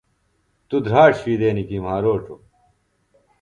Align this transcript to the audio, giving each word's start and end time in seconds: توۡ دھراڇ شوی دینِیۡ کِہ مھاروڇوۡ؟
توۡ 0.69 0.81
دھراڇ 0.85 1.11
شوی 1.19 1.33
دینِیۡ 1.39 1.67
کِہ 1.69 1.77
مھاروڇوۡ؟ 1.85 2.41